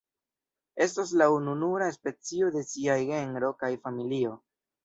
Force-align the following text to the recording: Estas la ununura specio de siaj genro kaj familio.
Estas 0.85 1.11
la 1.21 1.27
ununura 1.33 1.91
specio 1.97 2.51
de 2.57 2.65
siaj 2.73 2.99
genro 3.13 3.55
kaj 3.63 3.73
familio. 3.87 4.35